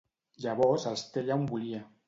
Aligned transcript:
Llavors 0.45 0.87
els 0.93 1.05
té 1.13 1.23
allà 1.25 1.39
on 1.43 1.47
volia. 1.55 1.87